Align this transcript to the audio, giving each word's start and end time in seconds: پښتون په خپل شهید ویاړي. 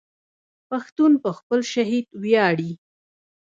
پښتون 0.69 1.11
په 1.23 1.29
خپل 1.37 1.59
شهید 1.73 2.05
ویاړي. 2.21 2.71